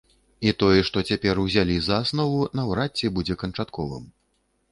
І 0.51 0.53
той, 0.61 0.77
што 0.87 1.03
цяпер 1.09 1.41
узялі 1.43 1.75
за 1.89 1.99
аснову, 2.05 2.41
наўрад 2.59 2.91
ці 3.01 3.13
будзе 3.17 3.39
канчатковым. 3.43 4.09